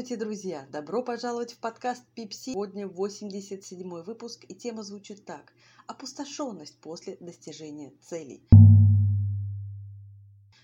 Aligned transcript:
Здравствуйте, 0.00 0.24
друзья! 0.24 0.66
Добро 0.72 1.02
пожаловать 1.02 1.52
в 1.52 1.58
подкаст 1.58 2.02
Пипси. 2.14 2.52
Сегодня 2.52 2.88
87 2.88 4.00
выпуск, 4.00 4.46
и 4.48 4.54
тема 4.54 4.82
звучит 4.82 5.26
так. 5.26 5.52
Опустошенность 5.86 6.80
после 6.80 7.18
достижения 7.20 7.92
целей. 8.00 8.42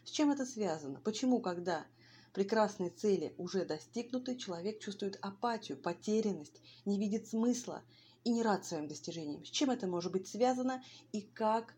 С 0.06 0.10
чем 0.10 0.30
это 0.30 0.46
связано? 0.46 1.02
Почему, 1.04 1.40
когда 1.40 1.84
прекрасные 2.32 2.88
цели 2.88 3.34
уже 3.36 3.66
достигнуты, 3.66 4.36
человек 4.36 4.80
чувствует 4.80 5.18
апатию, 5.20 5.76
потерянность, 5.76 6.62
не 6.86 6.98
видит 6.98 7.28
смысла 7.28 7.82
и 8.24 8.30
не 8.30 8.42
рад 8.42 8.64
своим 8.64 8.88
достижениям? 8.88 9.44
С 9.44 9.50
чем 9.50 9.68
это 9.68 9.86
может 9.86 10.12
быть 10.12 10.26
связано 10.26 10.82
и 11.12 11.20
как 11.20 11.74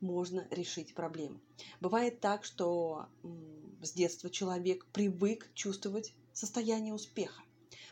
можно 0.00 0.46
решить 0.50 0.94
проблему? 0.94 1.40
Бывает 1.80 2.20
так, 2.20 2.44
что 2.44 3.06
с 3.82 3.92
детства 3.92 4.30
человек 4.30 4.86
привык 4.86 5.50
чувствовать 5.54 6.12
состояние 6.32 6.94
успеха, 6.94 7.42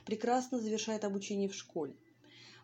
прекрасно 0.05 0.61
завершает 0.61 1.05
обучение 1.05 1.49
в 1.49 1.55
школе, 1.55 1.95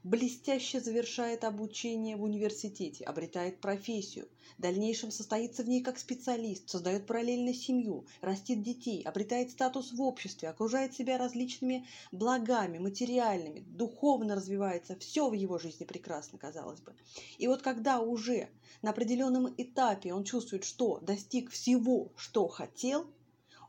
блестяще 0.04 0.80
завершает 0.80 1.42
обучение 1.42 2.16
в 2.16 2.22
университете, 2.22 3.04
обретает 3.04 3.60
профессию, 3.60 4.28
в 4.56 4.62
дальнейшем 4.62 5.10
состоится 5.10 5.64
в 5.64 5.68
ней 5.68 5.82
как 5.82 5.98
специалист, 5.98 6.68
создает 6.68 7.06
параллельно 7.06 7.52
семью, 7.52 8.06
растит 8.20 8.62
детей, 8.62 9.02
обретает 9.02 9.50
статус 9.50 9.92
в 9.92 10.00
обществе, 10.00 10.48
окружает 10.48 10.94
себя 10.94 11.18
различными 11.18 11.86
благами, 12.12 12.78
материальными, 12.78 13.64
духовно 13.66 14.36
развивается, 14.36 14.96
все 14.96 15.28
в 15.28 15.32
его 15.32 15.58
жизни 15.58 15.84
прекрасно, 15.84 16.38
казалось 16.38 16.80
бы. 16.80 16.94
И 17.38 17.48
вот 17.48 17.62
когда 17.62 18.00
уже 18.00 18.48
на 18.82 18.91
определенном 18.91 19.52
этапе 19.56 20.14
он 20.14 20.22
чувствует, 20.22 20.64
что 20.64 21.00
достиг 21.00 21.50
всего, 21.50 22.12
что 22.16 22.46
хотел– 22.46 23.06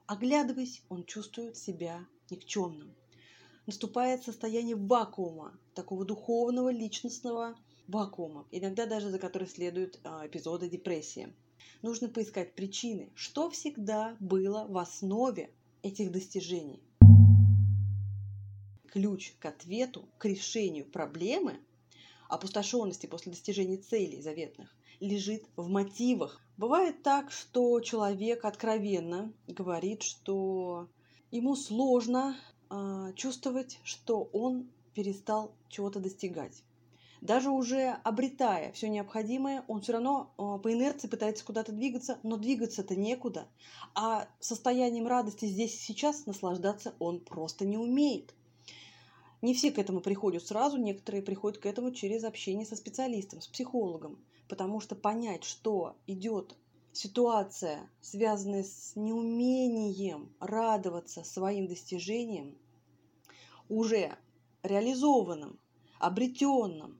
Оглядываясь, 0.07 0.83
он 0.89 1.03
чувствует 1.03 1.57
себя 1.57 2.05
никчемным. 2.29 2.93
Наступает 3.65 4.23
состояние 4.23 4.75
вакуума, 4.75 5.57
такого 5.73 6.05
духовного, 6.05 6.69
личностного 6.69 7.57
вакуума, 7.87 8.47
иногда 8.51 8.85
даже 8.85 9.09
за 9.09 9.17
который 9.17 9.47
следуют 9.47 9.99
а, 10.03 10.27
эпизоды 10.27 10.69
депрессии. 10.69 11.33
Нужно 11.81 12.09
поискать 12.09 12.53
причины, 12.53 13.11
что 13.15 13.49
всегда 13.49 14.15
было 14.19 14.65
в 14.67 14.77
основе 14.77 15.51
этих 15.81 16.11
достижений. 16.11 16.81
Ключ 18.87 19.33
к 19.39 19.45
ответу, 19.45 20.07
к 20.17 20.25
решению 20.25 20.85
проблемы 20.85 21.59
опустошенности 22.29 23.07
после 23.07 23.31
достижения 23.31 23.77
целей 23.77 24.21
заветных 24.21 24.75
лежит 24.99 25.43
в 25.55 25.67
мотивах. 25.67 26.41
Бывает 26.57 27.03
так, 27.03 27.31
что 27.31 27.79
человек 27.81 28.45
откровенно 28.45 29.33
говорит, 29.47 30.03
что 30.03 30.87
ему 31.31 31.55
сложно 31.55 32.37
чувствовать, 33.15 33.79
что 33.83 34.29
он 34.33 34.67
перестал 34.93 35.51
чего-то 35.69 35.99
достигать. 35.99 36.63
Даже 37.21 37.49
уже 37.49 37.97
обретая 38.03 38.71
все 38.73 38.87
необходимое, 38.87 39.63
он 39.67 39.81
все 39.81 39.93
равно 39.93 40.33
э, 40.37 40.59
по 40.61 40.71
инерции 40.71 41.07
пытается 41.07 41.43
куда-то 41.43 41.71
двигаться, 41.71 42.19
но 42.23 42.37
двигаться-то 42.37 42.95
некуда. 42.95 43.47
А 43.95 44.27
состоянием 44.39 45.07
радости 45.07 45.45
здесь 45.45 45.73
и 45.73 45.77
сейчас 45.77 46.27
наслаждаться 46.27 46.93
он 46.99 47.19
просто 47.19 47.65
не 47.65 47.77
умеет. 47.77 48.35
Не 49.41 49.53
все 49.53 49.71
к 49.71 49.79
этому 49.79 50.01
приходят 50.01 50.45
сразу, 50.45 50.77
некоторые 50.77 51.23
приходят 51.23 51.57
к 51.57 51.65
этому 51.65 51.91
через 51.91 52.23
общение 52.23 52.65
со 52.65 52.75
специалистом, 52.75 53.41
с 53.41 53.47
психологом 53.47 54.19
потому 54.47 54.79
что 54.79 54.95
понять, 54.95 55.43
что 55.43 55.95
идет 56.07 56.55
ситуация, 56.97 57.89
связанная 58.01 58.63
с 58.63 58.95
неумением 58.95 60.33
радоваться 60.39 61.23
своим 61.23 61.67
достижениям, 61.67 62.57
уже 63.69 64.17
реализованным, 64.63 65.59
обретенным, 65.99 66.99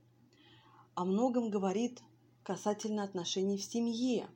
о 0.96 1.06
многом 1.06 1.50
говорит 1.50 2.02
касательно 2.44 3.04
отношений 3.04 3.58
в 3.58 3.64
семье, 3.64 4.28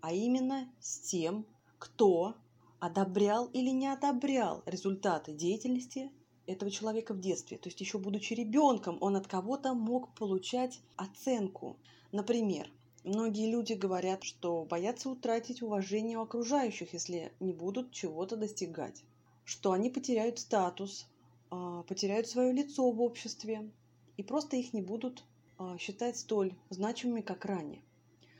а 0.00 0.12
именно 0.12 0.68
с 0.80 1.00
тем, 1.00 1.46
кто 1.78 2.34
одобрял 2.80 3.46
или 3.46 3.70
не 3.70 3.88
одобрял 3.88 4.62
результаты 4.66 5.32
деятельности 5.32 6.10
этого 6.46 6.70
человека 6.70 7.14
в 7.14 7.20
детстве. 7.20 7.58
То 7.58 7.68
есть 7.68 7.80
еще 7.80 7.98
будучи 7.98 8.34
ребенком, 8.34 8.98
он 9.00 9.16
от 9.16 9.26
кого-то 9.26 9.74
мог 9.74 10.14
получать 10.14 10.80
оценку. 10.96 11.76
Например, 12.12 12.70
многие 13.06 13.50
люди 13.50 13.72
говорят, 13.72 14.24
что 14.24 14.64
боятся 14.64 15.08
утратить 15.08 15.62
уважение 15.62 16.18
у 16.18 16.22
окружающих, 16.22 16.92
если 16.92 17.32
не 17.40 17.52
будут 17.52 17.92
чего-то 17.92 18.36
достигать. 18.36 19.04
Что 19.44 19.72
они 19.72 19.90
потеряют 19.90 20.38
статус, 20.38 21.06
а, 21.50 21.84
потеряют 21.84 22.28
свое 22.28 22.52
лицо 22.52 22.90
в 22.90 23.00
обществе 23.00 23.70
и 24.16 24.22
просто 24.22 24.56
их 24.56 24.72
не 24.72 24.82
будут 24.82 25.22
а, 25.58 25.78
считать 25.78 26.16
столь 26.16 26.54
значимыми, 26.68 27.20
как 27.20 27.44
ранее. 27.44 27.80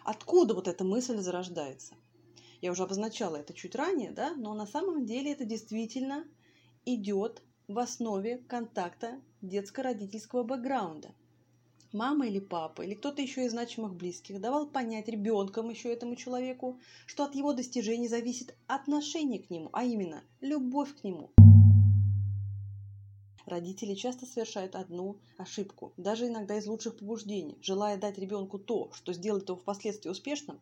Откуда 0.04 0.54
вот 0.54 0.68
эта 0.68 0.84
мысль 0.84 1.18
зарождается? 1.18 1.94
Я 2.60 2.72
уже 2.72 2.82
обозначала 2.82 3.36
это 3.36 3.54
чуть 3.54 3.76
ранее, 3.76 4.10
да, 4.10 4.34
но 4.34 4.54
на 4.54 4.66
самом 4.66 5.06
деле 5.06 5.32
это 5.32 5.44
действительно 5.44 6.24
идет 6.84 7.42
в 7.68 7.78
основе 7.78 8.38
контакта 8.48 9.20
детско-родительского 9.42 10.42
бэкграунда. 10.42 11.14
Мама 11.92 12.26
или 12.26 12.40
папа, 12.40 12.82
или 12.82 12.94
кто-то 12.94 13.22
еще 13.22 13.46
из 13.46 13.52
значимых 13.52 13.94
близких 13.94 14.40
давал 14.40 14.66
понять 14.66 15.08
ребенком 15.08 15.70
еще 15.70 15.92
этому 15.92 16.16
человеку, 16.16 16.80
что 17.06 17.24
от 17.24 17.34
его 17.34 17.52
достижений 17.52 18.08
зависит 18.08 18.56
отношение 18.66 19.40
к 19.40 19.50
нему, 19.50 19.70
а 19.72 19.84
именно 19.84 20.24
любовь 20.40 20.94
к 20.94 21.04
нему. 21.04 21.30
Родители 23.46 23.94
часто 23.94 24.26
совершают 24.26 24.74
одну 24.74 25.18
ошибку, 25.38 25.92
даже 25.96 26.26
иногда 26.26 26.58
из 26.58 26.66
лучших 26.66 26.98
побуждений, 26.98 27.56
желая 27.62 27.96
дать 27.96 28.18
ребенку 28.18 28.58
то, 28.58 28.90
что 28.92 29.12
сделает 29.12 29.48
его 29.48 29.56
впоследствии 29.56 30.10
успешным, 30.10 30.60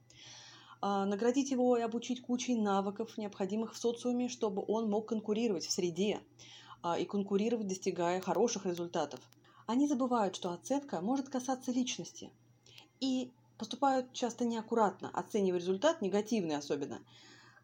а, 0.82 1.06
наградить 1.06 1.50
его 1.50 1.78
и 1.78 1.80
обучить 1.80 2.20
кучей 2.20 2.54
навыков, 2.54 3.16
необходимых 3.16 3.72
в 3.72 3.78
социуме, 3.78 4.28
чтобы 4.28 4.62
он 4.68 4.90
мог 4.90 5.08
конкурировать 5.08 5.64
в 5.64 5.72
среде, 5.72 6.20
а, 6.82 6.98
и 6.98 7.06
конкурировать, 7.06 7.68
достигая 7.68 8.20
хороших 8.20 8.66
результатов. 8.66 9.20
Они 9.66 9.86
забывают, 9.88 10.36
что 10.36 10.52
оценка 10.52 11.00
может 11.00 11.30
касаться 11.30 11.72
личности. 11.72 12.30
И 13.00 13.32
поступают 13.58 14.12
часто 14.12 14.44
неаккуратно, 14.44 15.10
оценивая 15.10 15.58
результат, 15.58 16.02
негативный 16.02 16.56
особенно, 16.56 17.00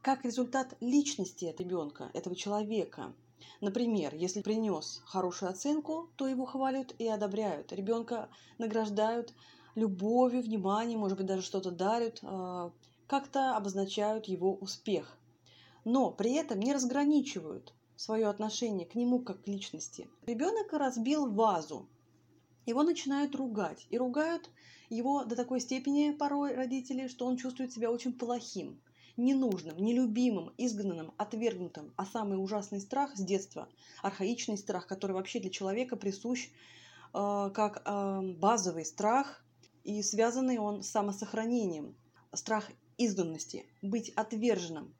как 0.00 0.25
результат 0.25 0.77
личности 0.81 1.44
этого 1.44 1.66
ребенка, 1.66 2.10
этого 2.15 2.34
человека. 2.34 3.15
Например, 3.60 4.15
если 4.15 4.41
принес 4.41 5.03
хорошую 5.05 5.50
оценку, 5.50 6.10
то 6.16 6.27
его 6.27 6.47
хвалят 6.47 6.94
и 6.99 7.06
одобряют. 7.06 7.72
Ребенка 7.72 8.31
награждают 8.59 9.34
любовью, 9.75 10.43
вниманием, 10.43 11.00
может 11.00 11.19
быть, 11.19 11.27
даже 11.27 11.43
что-то 11.43 11.71
дарят, 11.71 12.21
а, 12.22 12.72
как-то 13.06 13.56
обозначают 13.56 14.27
его 14.27 14.55
успех. 14.55 15.19
Но 15.84 16.10
при 16.10 16.33
этом 16.34 16.60
не 16.60 16.72
разграничивают 16.72 17.75
свое 18.00 18.28
отношение 18.28 18.87
к 18.87 18.94
нему 18.94 19.19
как 19.19 19.44
к 19.44 19.47
личности. 19.47 20.09
Ребенок 20.25 20.72
разбил 20.72 21.31
вазу. 21.31 21.87
Его 22.65 22.83
начинают 22.83 23.34
ругать. 23.34 23.87
И 23.91 23.99
ругают 23.99 24.49
его 24.88 25.25
до 25.25 25.37
такой 25.37 25.61
степени 25.61 26.10
порой 26.10 26.55
родители, 26.55 27.09
что 27.09 27.27
он 27.27 27.37
чувствует 27.37 27.72
себя 27.72 27.91
очень 27.91 28.15
плохим, 28.15 28.81
ненужным, 29.19 29.77
нелюбимым, 29.77 30.55
изгнанным, 30.56 31.12
отвергнутым. 31.19 31.93
А 31.97 32.06
самый 32.06 32.43
ужасный 32.43 32.81
страх 32.81 33.16
с 33.16 33.21
детства, 33.21 33.69
архаичный 34.03 34.56
страх, 34.56 34.87
который 34.87 35.12
вообще 35.12 35.39
для 35.39 35.50
человека 35.50 35.97
присущ 35.97 36.49
э, 36.49 37.50
как 37.55 37.83
э, 37.84 38.21
базовый 38.39 38.87
страх, 38.87 39.44
и 39.84 40.03
связанный 40.03 40.56
он 40.56 40.83
с 40.83 40.89
самосохранением. 40.89 41.94
Страх 42.33 42.71
изгнанности, 42.97 43.66
быть 43.83 44.09
отверженным, 44.10 44.95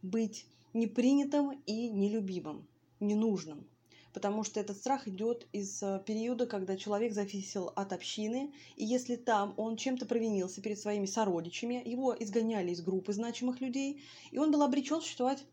быть 0.00 0.46
непринятым 0.76 1.60
и 1.66 1.88
нелюбимым, 1.88 2.68
ненужным. 3.00 3.66
Потому 4.12 4.44
что 4.44 4.60
этот 4.60 4.78
страх 4.78 5.08
идет 5.08 5.46
из 5.52 5.82
э, 5.82 6.00
периода, 6.06 6.46
когда 6.46 6.76
человек 6.76 7.12
зависел 7.12 7.70
от 7.76 7.92
общины, 7.92 8.54
и 8.76 8.84
если 8.84 9.16
там 9.16 9.52
он 9.58 9.76
чем-то 9.76 10.06
провинился 10.06 10.62
перед 10.62 10.78
своими 10.78 11.04
сородичами, 11.04 11.82
его 11.84 12.16
изгоняли 12.18 12.70
из 12.70 12.80
группы 12.80 13.12
значимых 13.12 13.60
людей, 13.60 14.02
и 14.30 14.38
он 14.38 14.50
был 14.52 14.62
обречен 14.62 15.02
существовать 15.02 15.44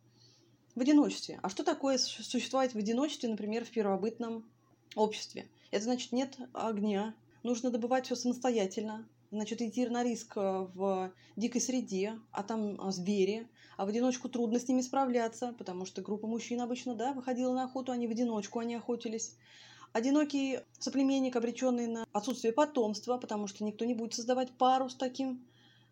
в 0.75 0.80
одиночестве. 0.80 1.40
А 1.44 1.50
что 1.50 1.64
такое 1.64 1.98
существовать 1.98 2.74
в 2.74 2.78
одиночестве, 2.78 3.30
например, 3.30 3.66
в 3.66 3.72
первобытном 3.72 4.46
обществе? 4.96 5.50
Это 5.72 5.84
значит 5.84 6.14
нет 6.14 6.38
огня, 6.54 7.16
нужно 7.44 7.69
добывать 7.69 8.06
все 8.06 8.16
самостоятельно, 8.16 9.06
значит, 9.31 9.62
идти 9.62 9.88
на 9.88 10.04
риск 10.04 10.38
э, 10.38 10.68
в 10.74 11.12
дикой 11.36 11.60
среде, 11.60 12.19
а 12.31 12.44
там 12.44 12.80
а, 12.80 12.92
звери, 12.92 13.48
а 13.78 13.86
в 13.86 13.90
одиночку 13.90 14.30
трудно 14.30 14.60
с 14.60 14.68
ними 14.68 14.81
справляться, 14.81 15.54
потому 15.58 15.86
что 15.86 16.02
группа 16.02 16.28
мужчин 16.28 16.62
обычно, 16.62 16.96
да, 16.96 17.14
выходила 17.14 17.54
на 17.54 17.66
охоту, 17.66 17.92
они 17.92 18.08
в 18.08 18.12
одиночку, 18.12 18.60
они 18.60 18.75
охотились. 18.75 19.36
Одинокий 19.92 20.60
соплеменник, 20.80 21.36
обреченный 21.36 21.88
на 21.88 22.08
отсутствие 22.14 22.52
потомства, 22.52 23.18
потому 23.18 23.48
что 23.48 23.64
никто 23.64 23.86
не 23.86 23.94
будет 23.94 24.14
создавать 24.16 24.52
пару 24.52 24.90
с 24.90 24.96
таким 24.96 25.46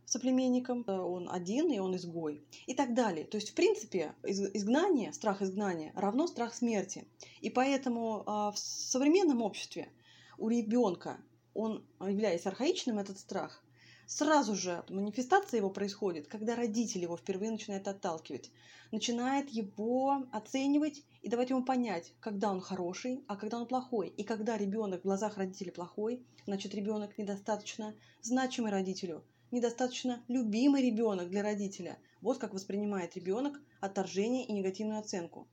соплеменником, 0.05 0.83
э, 0.87 0.91
он 0.91 1.29
один 1.31 1.71
и 1.71 1.79
он 1.79 1.95
изгой 1.95 2.43
и 2.65 2.73
так 2.73 2.93
далее. 2.93 3.25
То 3.25 3.37
есть, 3.37 3.51
в 3.51 3.53
принципе, 3.53 4.13
изгнание, 4.23 5.13
страх 5.13 5.41
изгнания 5.41 5.93
равно 5.95 6.27
страх 6.27 6.53
смерти. 6.53 7.05
И 7.39 7.49
поэтому 7.49 8.23
а, 8.25 8.51
в 8.51 8.59
современном 8.59 9.41
обществе 9.41 9.89
у 10.37 10.49
ребенка, 10.49 11.17
он, 11.53 11.83
являясь 11.99 12.45
архаичным, 12.45 12.99
этот 12.99 13.19
страх, 13.19 13.63
сразу 14.11 14.55
же 14.55 14.83
манифестация 14.89 15.59
его 15.59 15.69
происходит, 15.69 16.27
когда 16.27 16.57
родитель 16.57 17.01
его 17.01 17.15
впервые 17.15 17.49
начинает 17.49 17.87
отталкивать, 17.87 18.51
начинает 18.91 19.49
его 19.49 20.25
оценивать 20.33 21.05
и 21.21 21.29
давать 21.29 21.49
ему 21.49 21.63
понять, 21.63 22.13
когда 22.19 22.51
он 22.51 22.59
хороший, 22.59 23.23
а 23.27 23.37
когда 23.37 23.57
он 23.57 23.67
плохой. 23.67 24.09
И 24.09 24.23
когда 24.23 24.57
ребенок 24.57 24.99
в 24.99 25.03
глазах 25.05 25.37
родителей 25.37 25.71
плохой, 25.71 26.25
значит 26.45 26.75
ребенок 26.75 27.17
недостаточно 27.17 27.95
значимый 28.21 28.71
родителю, 28.71 29.23
недостаточно 29.49 30.21
любимый 30.27 30.81
ребенок 30.81 31.29
для 31.29 31.41
родителя. 31.41 31.97
Вот 32.21 32.37
как 32.37 32.53
воспринимает 32.53 33.15
ребенок 33.15 33.61
отторжение 33.79 34.45
и 34.45 34.51
негативную 34.51 34.99
оценку. 34.99 35.47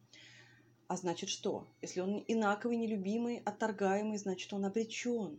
А 0.88 0.96
значит 0.96 1.28
что? 1.28 1.68
Если 1.80 2.00
он 2.00 2.24
инаковый, 2.26 2.76
нелюбимый, 2.76 3.40
отторгаемый, 3.44 4.18
значит 4.18 4.52
он 4.52 4.64
обречен. 4.64 5.38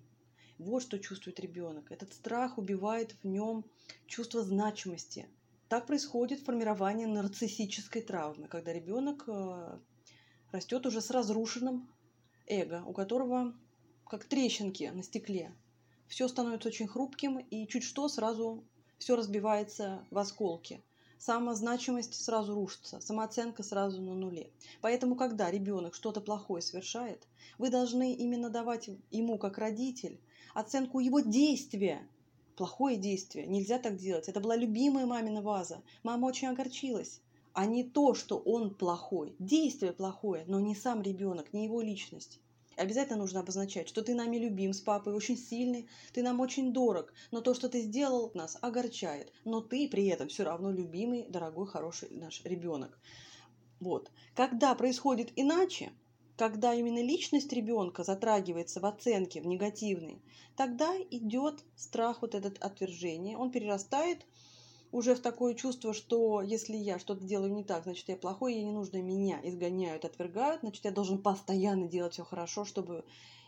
Вот 0.59 0.83
что 0.83 1.00
чувствует 1.00 1.39
ребенок. 1.39 1.89
Этот 1.89 2.13
страх 2.13 2.57
убивает 2.57 3.15
в 3.23 3.25
нем 3.25 3.65
чувство 4.07 4.44
значимости. 4.44 5.27
Так 5.69 5.88
происходит 5.88 6.41
формирование 6.41 7.07
нарциссической 7.07 8.01
травмы, 8.01 8.47
когда 8.50 8.73
ребенок 8.73 9.23
э, 9.27 9.79
растет 10.51 10.85
уже 10.85 11.00
с 11.00 11.11
разрушенным 11.11 11.89
эго, 12.45 12.83
у 12.85 12.91
которого 12.91 13.56
как 14.06 14.25
трещинки 14.25 14.83
на 14.94 15.01
стекле 15.01 15.56
все 16.07 16.27
становится 16.27 16.67
очень 16.67 16.88
хрупким, 16.88 17.38
и 17.39 17.65
чуть 17.67 17.83
что 17.83 18.09
сразу 18.09 18.65
все 18.97 19.15
разбивается 19.15 20.06
в 20.11 20.17
осколки. 20.17 20.83
Самозначимость 21.19 22.15
сразу 22.15 22.56
рушится, 22.56 23.00
самооценка 23.00 23.61
сразу 23.61 24.01
на 24.01 24.15
нуле. 24.15 24.51
Поэтому, 24.81 25.15
когда 25.15 25.51
ребенок 25.51 25.94
что-то 25.94 26.19
плохое 26.19 26.61
совершает, 26.61 27.27
вы 27.57 27.69
должны 27.69 28.13
именно 28.13 28.50
давать 28.50 28.89
ему, 29.11 29.38
как 29.38 29.57
родитель, 29.57 30.19
оценку 30.53 30.99
его 30.99 31.19
действия. 31.19 32.07
Плохое 32.55 32.97
действие. 32.97 33.47
Нельзя 33.47 33.79
так 33.79 33.95
делать. 33.95 34.27
Это 34.27 34.39
была 34.39 34.55
любимая 34.55 35.05
мамина 35.05 35.41
ваза. 35.41 35.81
Мама 36.03 36.27
очень 36.27 36.47
огорчилась. 36.47 37.21
А 37.53 37.65
не 37.65 37.83
то, 37.83 38.13
что 38.13 38.37
он 38.37 38.73
плохой. 38.75 39.35
Действие 39.39 39.93
плохое, 39.93 40.45
но 40.47 40.59
не 40.59 40.75
сам 40.75 41.01
ребенок, 41.01 41.53
не 41.53 41.65
его 41.65 41.81
личность 41.81 42.39
обязательно 42.79 43.17
нужно 43.17 43.41
обозначать, 43.41 43.89
что 43.89 44.01
ты 44.01 44.15
нами 44.15 44.37
любим 44.37 44.73
с 44.73 44.81
папой, 44.81 45.13
очень 45.13 45.37
сильный, 45.37 45.87
ты 46.13 46.23
нам 46.23 46.39
очень 46.39 46.73
дорог, 46.73 47.13
но 47.31 47.41
то, 47.41 47.53
что 47.53 47.69
ты 47.69 47.81
сделал, 47.81 48.31
нас 48.33 48.57
огорчает. 48.61 49.31
Но 49.43 49.61
ты 49.61 49.87
при 49.89 50.07
этом 50.07 50.29
все 50.29 50.43
равно 50.43 50.71
любимый, 50.71 51.25
дорогой, 51.27 51.67
хороший 51.67 52.09
наш 52.11 52.43
ребенок. 52.45 52.97
Вот. 53.79 54.11
Когда 54.33 54.73
происходит 54.75 55.31
иначе, 55.35 55.91
когда 56.39 56.74
именно 56.74 57.03
личность 57.03 57.51
ребенка 57.51 58.06
затрагивается 58.06 58.80
в 58.80 58.86
оценке, 58.86 59.41
в 59.41 59.45
негативной, 59.45 60.21
тогда 60.56 60.95
идет 61.12 61.65
страх 61.75 62.21
вот 62.21 62.33
этот 62.33 62.57
отвержение, 62.59 63.36
он 63.36 63.51
перерастает 63.51 64.25
уже 64.94 65.15
в 65.15 65.19
такое 65.19 65.53
чувство, 65.53 65.94
что 65.94 66.41
если 66.41 66.77
я 66.77 66.97
что-то 66.97 67.25
делаю 67.25 67.51
не 67.51 67.65
так, 67.65 67.83
значит, 67.83 68.07
я 68.07 68.15
плохой, 68.15 68.53
и 68.53 68.63
не 68.63 68.71
нужно 68.71 69.01
меня 69.01 69.41
изгоняют, 69.44 70.06
отвергают, 70.06 70.62
значит, 70.62 70.86
я 70.86 70.91
должен 70.91 71.21
постоянно 71.21 71.89
делать 71.89 72.13
все 72.13 72.24
хорошо, 72.24 72.63
чтобы 72.63 73.03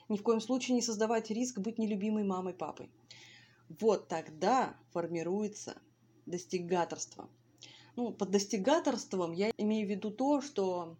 ни 0.09 0.17
в 0.17 0.21
коем 0.21 0.41
случае 0.41 0.75
не 0.75 0.81
создавать 0.81 1.31
риск 1.31 1.59
быть 1.59 1.77
нелюбимой 1.77 2.25
мамой, 2.25 2.53
папой. 2.53 2.89
Вот 3.79 4.09
тогда 4.09 4.75
формируется 4.91 5.77
достигаторство. 6.25 7.29
Ну, 7.95 8.11
под 8.11 8.31
достигаторством 8.31 9.31
я 9.31 9.49
имею 9.57 9.87
в 9.87 9.89
виду 9.89 10.11
то, 10.11 10.41
что 10.41 10.97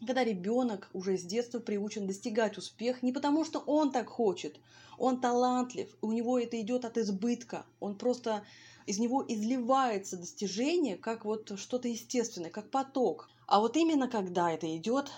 когда 0.00 0.24
ребенок 0.24 0.88
уже 0.92 1.18
с 1.18 1.22
детства 1.22 1.58
приучен 1.58 2.06
достигать 2.06 2.56
успех 2.56 3.02
не 3.02 3.12
потому, 3.12 3.44
что 3.44 3.58
он 3.60 3.90
так 3.90 4.08
хочет, 4.08 4.60
он 4.96 5.20
талантлив, 5.20 5.94
у 6.02 6.12
него 6.12 6.38
это 6.38 6.60
идет 6.60 6.84
от 6.84 6.98
избытка, 6.98 7.66
он 7.80 7.96
просто 7.96 8.44
из 8.86 8.98
него 8.98 9.24
изливается 9.26 10.16
достижение, 10.16 10.96
как 10.96 11.24
вот 11.24 11.58
что-то 11.58 11.88
естественное, 11.88 12.50
как 12.50 12.70
поток. 12.70 13.28
А 13.46 13.60
вот 13.60 13.76
именно 13.76 14.08
когда 14.08 14.50
это 14.50 14.74
идет 14.76 15.10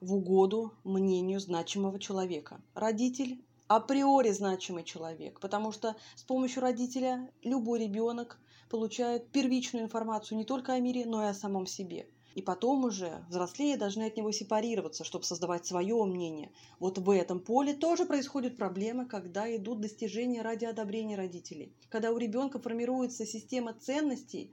в 0.00 0.14
угоду 0.14 0.72
мнению 0.82 1.38
значимого 1.38 1.98
человека. 1.98 2.60
Родитель 2.74 3.44
априори 3.68 4.30
значимый 4.30 4.84
человек, 4.84 5.40
потому 5.40 5.72
что 5.72 5.94
с 6.16 6.22
помощью 6.22 6.62
родителя 6.62 7.30
любой 7.42 7.80
ребенок 7.80 8.38
получает 8.70 9.30
первичную 9.30 9.84
информацию 9.84 10.38
не 10.38 10.44
только 10.44 10.72
о 10.72 10.80
мире, 10.80 11.04
но 11.06 11.22
и 11.22 11.28
о 11.28 11.34
самом 11.34 11.66
себе– 11.66 12.06
и 12.34 12.42
потом 12.42 12.84
уже 12.84 13.24
взрослее 13.28 13.76
должны 13.76 14.04
от 14.04 14.16
него 14.16 14.32
сепарироваться, 14.32 15.04
чтобы 15.04 15.24
создавать 15.24 15.66
свое 15.66 16.04
мнение. 16.04 16.50
Вот 16.78 16.98
в 16.98 17.10
этом 17.10 17.40
поле 17.40 17.74
тоже 17.74 18.06
происходят 18.06 18.56
проблемы, 18.56 19.06
когда 19.06 19.54
идут 19.54 19.80
достижения 19.80 20.42
ради 20.42 20.64
одобрения 20.64 21.16
родителей. 21.16 21.72
Когда 21.88 22.10
у 22.12 22.18
ребенка 22.18 22.58
формируется 22.58 23.26
система 23.26 23.74
ценностей, 23.74 24.52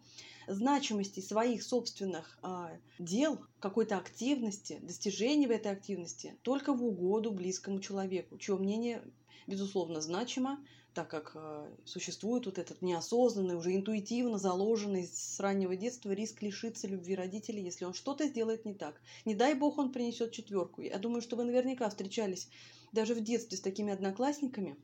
значимости 0.50 1.20
своих 1.20 1.64
собственных 1.64 2.40
э, 2.42 2.78
дел, 2.98 3.40
какой-то 3.60 3.98
активности, 3.98 4.80
достижений 4.82 5.48
в 5.48 5.52
этой 5.52 5.72
активности 5.72 6.36
только 6.42 6.74
в 6.74 6.84
угоду 6.84 7.32
близкому 7.32 7.80
человеку, 7.80 8.38
чье 8.38 8.56
мнение, 8.56 9.04
безусловно, 9.50 10.00
значимо, 10.00 10.64
так 10.94 11.10
как 11.10 11.32
э, 11.36 11.70
существует 11.86 12.46
вот 12.46 12.58
этот 12.58 12.82
неосознанный, 12.82 13.56
уже 13.56 13.76
интуитивно 13.76 14.38
заложенный 14.38 15.08
с 15.08 15.40
раннего 15.40 15.76
детства 15.76 16.12
риск 16.12 16.42
лишиться 16.42 16.88
любви 16.88 17.16
родителей, 17.16 17.64
если 17.64 17.86
он 17.86 17.94
что-то 17.94 18.28
сделает 18.28 18.66
не 18.66 18.74
так. 18.74 19.02
Не 19.26 19.36
дай 19.36 19.54
бог 19.54 19.78
он 19.78 19.92
принесет 19.92 20.32
четверку. 20.32 20.82
Я 20.82 20.98
думаю, 20.98 21.22
что 21.22 21.36
вы 21.36 21.44
наверняка 21.44 21.90
встречались 21.90 22.50
даже 22.92 23.14
в 23.14 23.22
детстве 23.22 23.58
с 23.58 23.62
такими 23.62 23.94
одноклассниками, 23.94 24.78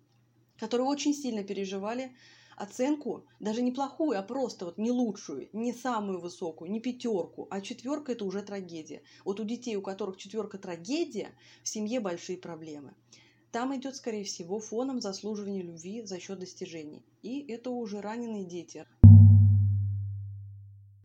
которые 0.57 0.87
очень 0.87 1.13
сильно 1.13 1.43
переживали 1.43 2.15
оценку, 2.55 3.25
даже 3.39 3.61
не 3.61 3.71
плохую, 3.71 4.17
а 4.17 4.23
просто 4.23 4.65
вот 4.65 4.77
не 4.77 4.91
лучшую, 4.91 5.49
не 5.53 5.73
самую 5.73 6.19
высокую, 6.19 6.71
не 6.71 6.79
пятерку, 6.79 7.47
а 7.49 7.61
четверка 7.61 8.13
это 8.13 8.25
уже 8.25 8.41
трагедия. 8.41 9.01
Вот 9.25 9.39
у 9.39 9.43
детей, 9.43 9.75
у 9.75 9.81
которых 9.81 10.17
четверка 10.17 10.57
трагедия, 10.57 11.31
в 11.63 11.67
семье 11.67 11.99
большие 11.99 12.37
проблемы. 12.37 12.93
Там 13.55 13.73
идет, 13.73 13.95
скорее 13.95 14.25
всего, 14.25 14.59
фоном 14.59 14.99
заслуживания 14.99 15.61
любви 15.61 16.01
за 16.01 16.19
счет 16.19 16.39
достижений. 16.39 17.05
И 17.21 17.39
это 17.39 17.69
уже 17.69 18.01
раненые 18.01 18.43
дети. 18.43 18.85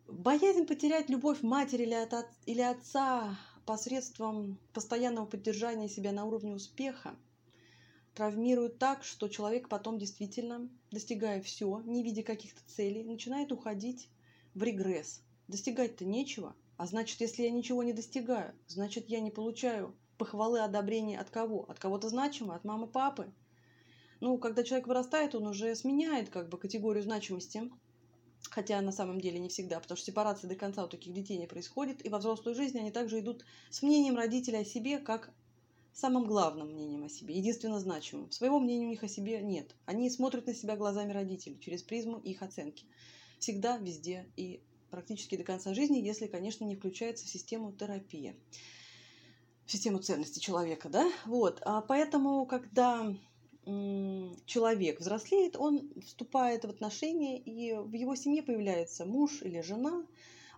Боязнь 0.08 0.66
потерять 0.66 1.08
любовь 1.08 1.42
матери 1.42 1.84
или, 1.84 1.94
от, 1.94 2.26
или 2.46 2.60
отца 2.60 3.38
посредством 3.66 4.58
постоянного 4.72 5.26
поддержания 5.26 5.88
себя 5.88 6.10
на 6.10 6.24
уровне 6.24 6.52
успеха 6.52 7.14
травмирует 8.14 8.80
так, 8.80 9.04
что 9.04 9.28
человек 9.28 9.68
потом 9.68 10.00
действительно, 10.00 10.68
достигая 10.90 11.40
все, 11.42 11.80
не 11.84 12.02
видя 12.02 12.24
каких-то 12.24 12.62
целей, 12.66 13.04
начинает 13.04 13.52
уходить 13.52 14.08
в 14.54 14.64
регресс. 14.64 15.22
Достигать-то 15.46 16.04
нечего, 16.04 16.56
а 16.76 16.88
значит, 16.88 17.20
если 17.20 17.44
я 17.44 17.50
ничего 17.52 17.84
не 17.84 17.92
достигаю, 17.92 18.52
значит, 18.66 19.08
я 19.08 19.20
не 19.20 19.30
получаю 19.30 19.94
похвалы, 20.20 20.60
одобрения 20.60 21.18
от 21.18 21.30
кого? 21.30 21.64
От 21.68 21.78
кого-то 21.78 22.10
значимого, 22.10 22.54
от 22.54 22.64
мамы, 22.64 22.86
папы. 22.86 23.32
Ну, 24.20 24.36
когда 24.36 24.62
человек 24.62 24.86
вырастает, 24.86 25.34
он 25.34 25.46
уже 25.46 25.74
сменяет 25.74 26.28
как 26.28 26.50
бы 26.50 26.58
категорию 26.58 27.02
значимости, 27.02 27.70
хотя 28.50 28.82
на 28.82 28.92
самом 28.92 29.18
деле 29.18 29.38
не 29.38 29.48
всегда, 29.48 29.80
потому 29.80 29.96
что 29.96 30.06
сепарация 30.06 30.48
до 30.48 30.56
конца 30.56 30.84
у 30.84 30.88
таких 30.88 31.14
детей 31.14 31.38
не 31.38 31.46
происходит, 31.46 32.04
и 32.04 32.10
во 32.10 32.18
взрослой 32.18 32.54
жизни 32.54 32.80
они 32.80 32.90
также 32.90 33.20
идут 33.20 33.46
с 33.70 33.80
мнением 33.82 34.16
родителя 34.16 34.58
о 34.58 34.64
себе, 34.64 34.98
как 34.98 35.32
самым 35.94 36.26
главным 36.26 36.68
мнением 36.68 37.04
о 37.04 37.08
себе, 37.08 37.34
единственно 37.34 37.80
значимым. 37.80 38.30
Своего 38.30 38.60
мнения 38.60 38.86
у 38.86 38.90
них 38.90 39.02
о 39.02 39.08
себе 39.08 39.40
нет. 39.40 39.74
Они 39.86 40.10
смотрят 40.10 40.46
на 40.46 40.54
себя 40.54 40.76
глазами 40.76 41.12
родителей, 41.12 41.58
через 41.58 41.82
призму 41.82 42.18
их 42.18 42.42
оценки. 42.42 42.84
Всегда, 43.38 43.78
везде 43.78 44.26
и 44.36 44.60
практически 44.90 45.36
до 45.36 45.44
конца 45.44 45.72
жизни, 45.72 45.98
если, 45.98 46.26
конечно, 46.26 46.64
не 46.64 46.76
включается 46.76 47.24
в 47.24 47.30
систему 47.30 47.72
терапии 47.72 48.36
систему 49.70 49.98
ценностей 49.98 50.40
человека, 50.40 50.88
да, 50.88 51.10
вот, 51.26 51.60
а 51.64 51.80
поэтому, 51.80 52.46
когда 52.46 53.14
человек 54.46 55.00
взрослеет, 55.00 55.56
он 55.56 55.90
вступает 56.04 56.64
в 56.64 56.70
отношения, 56.70 57.38
и 57.38 57.74
в 57.74 57.92
его 57.92 58.16
семье 58.16 58.42
появляется 58.42 59.04
муж 59.04 59.42
или 59.42 59.60
жена, 59.60 60.02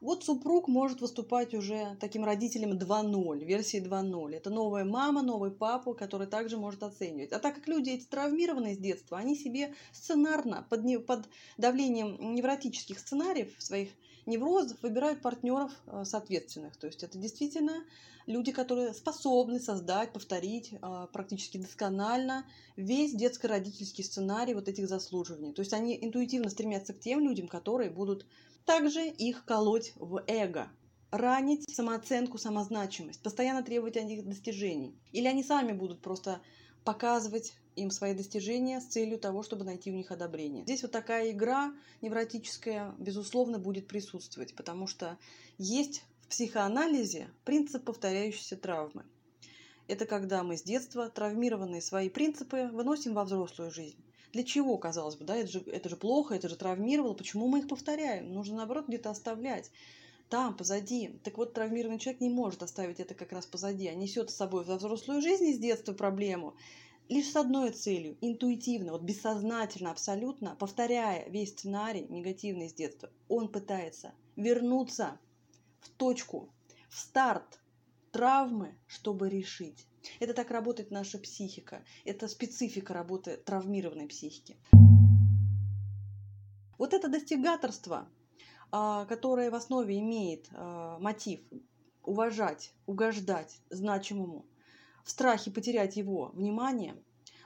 Вот 0.02 0.24
супруг 0.24 0.66
может 0.66 1.00
выступать 1.00 1.54
уже 1.54 1.96
таким 2.00 2.24
родителем 2.24 2.72
2.0, 2.72 3.44
версии 3.44 3.80
2.0. 3.80 4.34
Это 4.34 4.50
новая 4.50 4.84
мама, 4.84 5.22
новый 5.22 5.52
папа, 5.52 5.94
который 5.94 6.26
также 6.26 6.56
может 6.56 6.82
оценивать. 6.82 7.32
А 7.32 7.38
так 7.38 7.54
как 7.54 7.68
люди 7.68 7.90
эти 7.90 8.06
травмированные 8.06 8.74
с 8.74 8.78
детства, 8.78 9.18
они 9.18 9.36
себе 9.36 9.74
сценарно, 9.92 10.66
под, 10.68 10.82
не, 10.82 10.98
под 10.98 11.28
давлением 11.56 12.34
невротических 12.34 12.98
сценариев 12.98 13.54
своих 13.58 13.90
неврозов 14.26 14.80
выбирают 14.82 15.20
партнеров 15.20 15.72
э, 15.86 16.04
соответственных. 16.04 16.76
То 16.76 16.86
есть 16.86 17.02
это 17.02 17.18
действительно 17.18 17.84
люди, 18.26 18.52
которые 18.52 18.94
способны 18.94 19.58
создать, 19.60 20.12
повторить 20.12 20.72
э, 20.72 21.06
практически 21.12 21.58
досконально 21.58 22.46
весь 22.76 23.14
детско-родительский 23.14 24.04
сценарий 24.04 24.54
вот 24.54 24.68
этих 24.68 24.88
заслуживаний. 24.88 25.52
То 25.52 25.60
есть 25.60 25.72
они 25.72 25.98
интуитивно 26.00 26.50
стремятся 26.50 26.92
к 26.92 27.00
тем 27.00 27.20
людям, 27.20 27.48
которые 27.48 27.90
будут 27.90 28.26
также 28.64 29.08
их 29.08 29.44
колоть 29.44 29.92
в 29.96 30.22
эго, 30.26 30.68
ранить 31.10 31.68
самооценку, 31.68 32.38
самозначимость, 32.38 33.22
постоянно 33.22 33.62
требовать 33.62 33.96
от 33.96 34.04
них 34.04 34.24
достижений. 34.24 34.94
Или 35.12 35.26
они 35.26 35.42
сами 35.42 35.72
будут 35.72 36.00
просто 36.00 36.40
показывать 36.84 37.54
им 37.76 37.90
свои 37.90 38.14
достижения 38.14 38.80
с 38.80 38.86
целью 38.86 39.18
того, 39.18 39.42
чтобы 39.42 39.64
найти 39.64 39.90
у 39.90 39.94
них 39.94 40.10
одобрение. 40.10 40.64
Здесь 40.64 40.82
вот 40.82 40.92
такая 40.92 41.30
игра 41.30 41.72
невротическая, 42.00 42.94
безусловно, 42.98 43.58
будет 43.58 43.86
присутствовать, 43.86 44.54
потому 44.54 44.86
что 44.86 45.18
есть 45.58 46.04
в 46.20 46.28
психоанализе 46.28 47.30
принцип 47.44 47.84
повторяющейся 47.84 48.56
травмы. 48.56 49.04
Это 49.88 50.06
когда 50.06 50.42
мы 50.42 50.56
с 50.56 50.62
детства 50.62 51.08
травмированные 51.08 51.82
свои 51.82 52.08
принципы 52.08 52.68
выносим 52.72 53.14
во 53.14 53.24
взрослую 53.24 53.70
жизнь. 53.70 53.98
Для 54.32 54.44
чего, 54.44 54.78
казалось 54.78 55.16
бы, 55.16 55.24
да, 55.24 55.36
это 55.36 55.50
же, 55.50 55.60
это 55.66 55.88
же 55.90 55.96
плохо, 55.96 56.34
это 56.34 56.48
же 56.48 56.56
травмировало, 56.56 57.12
почему 57.12 57.48
мы 57.48 57.58
их 57.58 57.68
повторяем? 57.68 58.32
Нужно, 58.32 58.56
наоборот, 58.56 58.88
где-то 58.88 59.10
оставлять 59.10 59.70
там, 60.32 60.56
позади. 60.56 61.20
Так 61.24 61.36
вот, 61.36 61.52
травмированный 61.52 61.98
человек 61.98 62.22
не 62.22 62.30
может 62.30 62.62
оставить 62.62 63.00
это 63.00 63.12
как 63.14 63.32
раз 63.32 63.44
позади, 63.44 63.86
а 63.88 63.94
несет 63.94 64.30
с 64.30 64.34
собой 64.34 64.64
во 64.64 64.76
взрослую 64.76 65.20
жизнь 65.20 65.44
из 65.44 65.58
детства 65.58 65.92
проблему 65.92 66.56
лишь 67.10 67.30
с 67.30 67.36
одной 67.36 67.72
целью, 67.72 68.16
интуитивно, 68.22 68.92
вот 68.92 69.02
бессознательно, 69.02 69.90
абсолютно, 69.90 70.56
повторяя 70.56 71.28
весь 71.28 71.50
сценарий 71.50 72.06
негативный 72.08 72.70
с 72.70 72.72
детства, 72.72 73.10
он 73.28 73.52
пытается 73.52 74.14
вернуться 74.34 75.20
в 75.80 75.90
точку, 75.90 76.48
в 76.88 76.98
старт 76.98 77.60
травмы, 78.10 78.74
чтобы 78.86 79.28
решить. 79.28 79.86
Это 80.18 80.32
так 80.32 80.50
работает 80.50 80.90
наша 80.90 81.18
психика. 81.18 81.84
Это 82.06 82.26
специфика 82.26 82.94
работы 82.94 83.36
травмированной 83.36 84.08
психики. 84.08 84.56
Вот 86.78 86.94
это 86.94 87.08
достигаторство, 87.08 88.08
которое 88.72 89.50
в 89.50 89.54
основе 89.54 89.98
имеет 89.98 90.48
а, 90.52 90.98
мотив 90.98 91.40
уважать, 92.02 92.72
угождать 92.86 93.60
значимому, 93.70 94.46
в 95.04 95.10
страхе 95.10 95.50
потерять 95.50 95.96
его 95.96 96.30
внимание, 96.34 96.96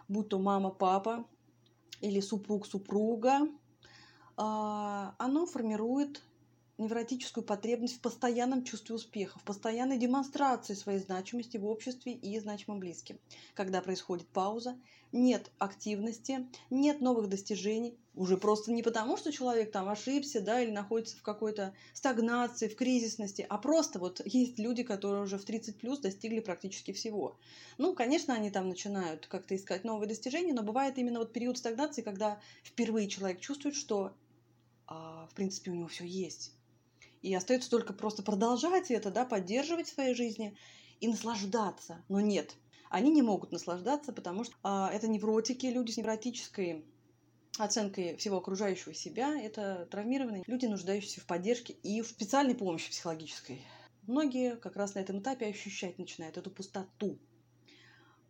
будь 0.08 0.28
то 0.28 0.38
мама, 0.38 0.70
папа 0.70 1.26
или 2.00 2.20
супруг, 2.20 2.66
супруга, 2.66 3.48
а, 4.36 5.14
оно 5.18 5.46
формирует 5.46 6.22
невротическую 6.78 7.44
потребность 7.44 7.96
в 7.96 8.00
постоянном 8.00 8.64
чувстве 8.64 8.94
успеха, 8.94 9.38
в 9.38 9.44
постоянной 9.44 9.98
демонстрации 9.98 10.74
своей 10.74 10.98
значимости 10.98 11.56
в 11.56 11.66
обществе 11.66 12.12
и 12.12 12.38
значимым 12.38 12.80
близким. 12.80 13.18
Когда 13.54 13.80
происходит 13.80 14.26
пауза, 14.28 14.78
нет 15.12 15.50
активности, 15.58 16.46
нет 16.68 17.00
новых 17.00 17.28
достижений, 17.28 17.96
уже 18.14 18.36
просто 18.36 18.72
не 18.72 18.82
потому, 18.82 19.16
что 19.16 19.32
человек 19.32 19.72
там 19.72 19.88
ошибся, 19.88 20.40
да, 20.40 20.60
или 20.60 20.70
находится 20.70 21.16
в 21.16 21.22
какой-то 21.22 21.74
стагнации, 21.94 22.68
в 22.68 22.76
кризисности, 22.76 23.46
а 23.48 23.56
просто 23.56 23.98
вот 23.98 24.20
есть 24.24 24.58
люди, 24.58 24.82
которые 24.82 25.22
уже 25.22 25.38
в 25.38 25.44
30 25.44 25.78
плюс 25.78 26.00
достигли 26.00 26.40
практически 26.40 26.92
всего. 26.92 27.38
Ну, 27.78 27.94
конечно, 27.94 28.34
они 28.34 28.50
там 28.50 28.68
начинают 28.68 29.26
как-то 29.26 29.56
искать 29.56 29.84
новые 29.84 30.08
достижения, 30.08 30.52
но 30.52 30.62
бывает 30.62 30.98
именно 30.98 31.20
вот 31.20 31.32
период 31.32 31.56
стагнации, 31.56 32.02
когда 32.02 32.40
впервые 32.62 33.08
человек 33.08 33.40
чувствует, 33.40 33.76
что 33.76 34.12
а, 34.86 35.26
в 35.30 35.34
принципе 35.34 35.70
у 35.70 35.74
него 35.74 35.88
все 35.88 36.04
есть 36.04 36.55
и 37.22 37.34
остается 37.34 37.70
только 37.70 37.92
просто 37.92 38.22
продолжать 38.22 38.90
это, 38.90 39.10
да, 39.10 39.24
поддерживать 39.24 39.88
в 39.88 39.94
своей 39.94 40.14
жизни 40.14 40.56
и 41.00 41.08
наслаждаться. 41.08 42.04
Но 42.08 42.20
нет, 42.20 42.56
они 42.90 43.10
не 43.10 43.22
могут 43.22 43.52
наслаждаться, 43.52 44.12
потому 44.12 44.44
что 44.44 44.54
а, 44.62 44.90
это 44.92 45.08
невротики, 45.08 45.66
люди 45.66 45.90
с 45.90 45.96
невротической 45.96 46.84
оценкой 47.58 48.16
всего 48.16 48.38
окружающего 48.38 48.94
себя, 48.94 49.38
это 49.40 49.88
травмированные 49.90 50.44
люди, 50.46 50.66
нуждающиеся 50.66 51.20
в 51.20 51.26
поддержке 51.26 51.72
и 51.72 52.02
в 52.02 52.06
специальной 52.06 52.54
помощи 52.54 52.90
психологической. 52.90 53.62
Многие 54.06 54.56
как 54.56 54.76
раз 54.76 54.94
на 54.94 55.00
этом 55.00 55.20
этапе 55.20 55.46
ощущать 55.46 55.98
начинают 55.98 56.36
эту 56.36 56.50
пустоту. 56.50 57.18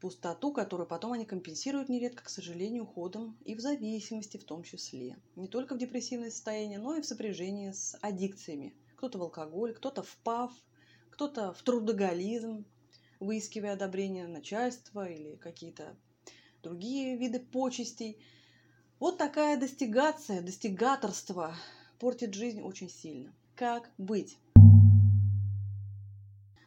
Пустоту, 0.00 0.52
которую 0.52 0.86
потом 0.86 1.12
они 1.12 1.24
компенсируют 1.24 1.88
нередко, 1.88 2.24
к 2.24 2.28
сожалению, 2.28 2.84
уходом 2.84 3.36
и 3.44 3.54
в 3.54 3.60
зависимости 3.60 4.36
в 4.36 4.44
том 4.44 4.62
числе. 4.62 5.16
Не 5.36 5.48
только 5.48 5.74
в 5.74 5.78
депрессивное 5.78 6.30
состояние, 6.30 6.78
но 6.78 6.96
и 6.96 7.00
в 7.00 7.06
сопряжении 7.06 7.70
с 7.70 7.96
аддикциями– 8.00 8.74
кто-то 8.96 9.18
в 9.18 9.22
алкоголь, 9.22 9.74
кто-то 9.74 10.02
в 10.02 10.16
ПАВ, 10.24 10.52
кто-то 11.10 11.52
в 11.52 11.62
трудоголизм, 11.62 12.64
выискивая 13.20 13.74
одобрение 13.74 14.26
начальства 14.26 15.08
или 15.08 15.36
какие-то 15.36 15.96
другие 16.62 17.16
виды 17.16 17.40
почестей. 17.40 18.18
Вот 18.98 19.18
такая 19.18 19.58
достигация, 19.58 20.40
достигаторство 20.40 21.54
портит 21.98 22.34
жизнь 22.34 22.62
очень 22.62 22.88
сильно. 22.88 23.34
Как 23.54 23.90
быть? 23.98 24.38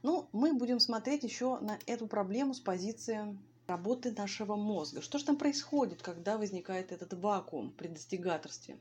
Ну, 0.01 0.29
мы 0.31 0.53
будем 0.53 0.79
смотреть 0.79 1.23
еще 1.23 1.59
на 1.59 1.77
эту 1.85 2.07
проблему 2.07 2.53
с 2.53 2.59
позиции 2.59 3.37
работы 3.67 4.11
нашего 4.11 4.55
мозга. 4.55 5.01
Что 5.01 5.17
же 5.17 5.25
там 5.25 5.37
происходит, 5.37 6.01
когда 6.01 6.37
возникает 6.37 6.91
этот 6.91 7.13
вакуум 7.13 7.71
при 7.71 7.89
достигаторстве? 7.89 8.77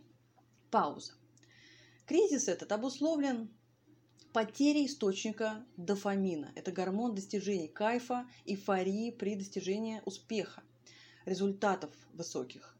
Пауза. 0.70 1.12
Кризис 2.06 2.46
этот 2.46 2.70
обусловлен 2.70 3.50
потерей 4.32 4.86
источника 4.86 5.64
дофамина. 5.76 6.52
Это 6.54 6.70
гормон 6.70 7.14
достижений 7.14 7.68
кайфа, 7.68 8.26
эйфории 8.46 9.10
при 9.10 9.34
достижении 9.34 10.00
успеха, 10.04 10.62
результатов 11.24 11.90
высоких. 12.12 12.76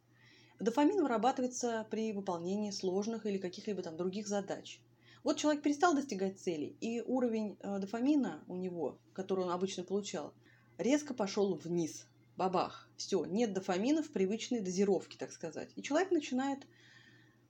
Дофамин 0.61 1.03
вырабатывается 1.03 1.87
при 1.91 2.13
выполнении 2.13 2.71
сложных 2.71 3.27
или 3.27 3.39
каких-либо 3.39 3.83
там 3.83 3.97
других 3.97 4.29
задач. 4.29 4.81
Вот 5.25 5.37
человек 5.37 5.63
перестал 5.63 5.95
достигать 5.95 6.39
целей, 6.39 6.77
и 6.81 7.01
уровень 7.01 7.57
э, 7.61 7.79
дофамина 7.79 8.43
у 8.49 8.57
него, 8.57 8.99
который 9.13 9.45
он 9.45 9.51
обычно 9.51 9.83
получал, 9.85 10.33
резко 10.79 11.15
пошел 11.15 11.55
вниз. 11.55 12.07
Бабах. 12.37 12.89
Все, 12.97 13.25
нет 13.25 13.53
дофамина 13.53 14.03
в 14.03 14.11
привычной 14.11 14.61
дозировке, 14.61 15.19
так 15.19 15.33
сказать. 15.33 15.71
И 15.75 15.83
человек 15.83 16.13
начинает 16.13 16.61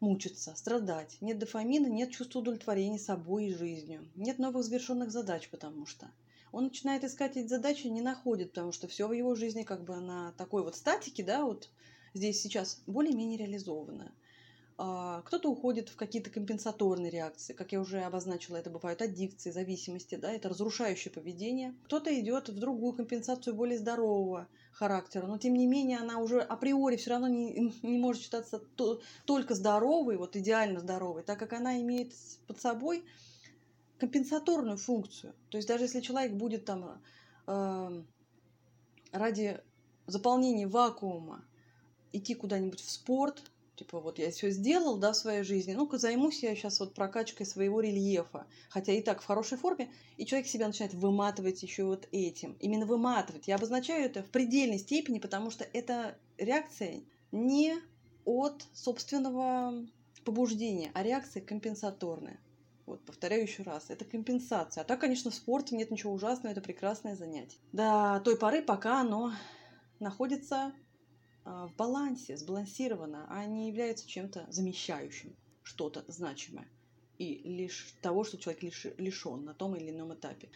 мучиться, 0.01 0.55
страдать. 0.57 1.19
Нет 1.21 1.39
дофамина, 1.39 1.89
нет 1.89 2.11
чувства 2.11 2.39
удовлетворения 2.39 2.99
собой 2.99 3.47
и 3.47 3.55
жизнью. 3.55 4.09
Нет 4.15 4.39
новых 4.39 4.65
завершенных 4.65 5.11
задач, 5.11 5.49
потому 5.51 5.85
что 5.85 6.11
он 6.53 6.65
начинает 6.65 7.05
искать 7.05 7.37
эти 7.37 7.49
задачи, 7.49 7.87
не 7.89 8.01
находит, 8.01 8.51
потому 8.51 8.73
что 8.73 8.89
все 8.89 9.07
в 9.07 9.13
его 9.13 9.35
жизни 9.35 9.63
как 9.63 9.85
бы 9.85 9.97
на 9.97 10.33
такой 10.33 10.63
вот 10.63 10.77
статике, 10.77 11.23
да, 11.23 11.45
вот 11.45 11.69
здесь 12.15 12.41
сейчас 12.41 12.83
более-менее 12.87 13.39
реализовано. 13.39 14.13
А, 14.81 15.23
кто-то 15.23 15.51
уходит 15.51 15.89
в 15.89 15.97
какие-то 15.97 16.31
компенсаторные 16.31 17.11
реакции, 17.11 17.53
как 17.53 17.73
я 17.73 17.81
уже 17.81 18.01
обозначила, 18.03 18.57
это 18.57 18.71
бывают 18.71 19.03
аддикции, 19.03 19.51
зависимости, 19.51 20.15
да, 20.15 20.31
это 20.31 20.49
разрушающее 20.49 21.13
поведение. 21.13 21.75
Кто-то 21.87 22.17
идет 22.19 22.49
в 22.49 22.57
другую 22.57 22.93
компенсацию 22.93 23.57
более 23.57 23.77
здорового 23.77 24.47
характера, 24.73 25.27
но 25.27 25.37
тем 25.37 25.55
не 25.55 25.67
менее 25.67 25.99
она 25.99 26.21
уже 26.21 26.41
априори 26.41 26.95
все 26.97 27.11
равно 27.11 27.27
не, 27.27 27.75
не 27.83 27.99
может 27.99 28.23
считаться 28.23 28.61
то, 28.77 29.01
только 29.27 29.57
здоровой, 29.57 30.17
вот 30.17 30.37
идеально 30.37 30.79
здоровой, 30.79 31.25
так 31.25 31.41
как 31.41 31.55
она 31.55 31.81
имеет 31.81 32.13
под 32.47 32.61
собой 32.61 33.05
компенсаторную 33.99 34.77
функцию. 34.77 35.35
То 35.49 35.59
есть 35.59 35.67
даже 35.67 35.85
если 35.85 36.01
человек 36.01 36.35
будет 36.35 36.65
там 36.65 37.03
э, 37.49 38.03
ради 39.11 39.61
заполнения 40.07 40.69
вакуума 40.69 41.45
идти 42.13 42.37
куда-нибудь 42.37 42.81
в 42.81 42.89
спорт, 42.89 43.43
Типа, 43.79 44.01
вот 44.01 44.19
я 44.19 44.33
все 44.33 44.51
сделал, 44.51 44.97
да, 44.97 45.13
в 45.13 45.17
своей 45.17 45.45
жизни, 45.45 45.73
ну-ка 45.73 45.99
займусь 45.99 46.43
я 46.43 46.57
сейчас 46.57 46.81
вот 46.81 46.95
прокачкой 46.95 47.47
своего 47.47 47.81
рельефа, 47.81 48.49
хотя 48.71 48.93
и 48.93 49.01
так 49.01 49.23
в 49.23 49.25
хорошей 49.25 49.57
форме, 49.57 49.93
и 50.17 50.27
человек 50.27 50.49
себя 50.49 50.67
начинает 50.67 50.95
выматывать 50.95 51.63
еще 51.63 51.85
вот 51.85 52.09
этим. 52.11 52.57
Именно 52.59 52.87
выматывать. 52.87 53.47
Я 53.47 53.55
обозначаю 53.55 54.05
это 54.05 54.25
в 54.25 54.31
предельной 54.31 54.81
степени, 54.81 55.21
потому 55.21 55.53
что 55.53 55.63
это 55.63 56.19
реакция 56.39 57.05
не 57.31 57.77
от 58.25 58.67
собственного 58.75 59.87
побуждения, 60.25 60.91
а 60.95 61.05
реакция 61.05 61.41
компенсаторная. 61.41 62.41
Вот, 62.85 63.05
повторяю 63.05 63.43
еще 63.43 63.63
раз, 63.63 63.91
это 63.91 64.05
компенсация. 64.05 64.81
А 64.81 64.85
так, 64.85 65.01
конечно, 65.01 65.31
в 65.31 65.37
спорте 65.37 65.77
нет 65.77 65.93
ничего 65.93 66.13
ужасного, 66.13 66.51
это 66.51 66.61
прекрасное 66.61 67.15
занятие. 67.15 67.59
До 67.71 68.21
той 68.25 68.37
поры, 68.37 68.61
пока 68.61 69.03
оно 69.03 69.35
находится 70.01 70.73
в 71.45 71.73
балансе, 71.77 72.37
сбалансировано, 72.37 73.27
а 73.29 73.47
не 73.47 73.69
является 73.69 74.07
чем-то 74.07 74.47
замещающим 74.51 75.35
что-то 75.63 76.05
значимое. 76.09 76.69
и 77.19 77.41
лишь 77.45 77.95
того, 78.01 78.23
что 78.25 78.39
человек 78.39 78.63
лиш, 78.63 78.87
лишен 78.97 79.45
на 79.45 79.53
том 79.53 79.75
или 79.75 79.91
ином 79.91 80.15
этапе. 80.15 80.49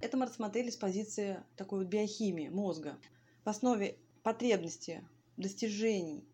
Это 0.00 0.16
мы 0.16 0.26
рассмотрели 0.26 0.70
с 0.70 0.76
позиции 0.76 1.42
такой 1.56 1.80
вот 1.80 1.88
биохимии 1.88 2.48
мозга. 2.48 2.96
В 3.44 3.48
основе 3.48 3.96
потребности, 4.22 5.02
достижений 5.36 6.24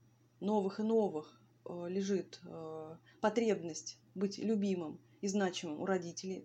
новых 0.41 0.81
и 0.81 0.83
новых 0.83 1.41
э, 1.65 1.87
лежит 1.89 2.41
э, 2.45 2.97
потребность 3.21 3.99
быть 4.15 4.39
любимым 4.39 5.01
и 5.23 5.29
значимым 5.29 5.81
у 5.81 5.87
родителей, 5.87 6.45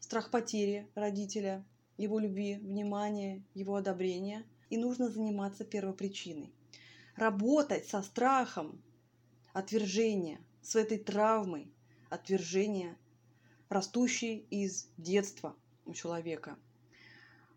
страх 0.00 0.30
потери 0.30 0.86
родителя, 0.94 1.64
его 1.96 2.18
любви, 2.18 2.56
внимания, 2.56 3.42
его 3.54 3.76
одобрения. 3.76 4.44
И 4.70 4.76
нужно 4.76 5.08
заниматься 5.08 5.64
первопричиной. 5.64 6.52
Работать 7.16 7.86
со 7.86 8.02
страхом 8.02 8.82
отвержения, 9.52 10.40
с 10.62 10.76
этой 10.76 10.98
травмой 10.98 11.72
отвержения, 12.10 12.96
растущей 13.68 14.46
из 14.50 14.88
детства 14.96 15.56
у 15.84 15.94
человека. 15.94 16.58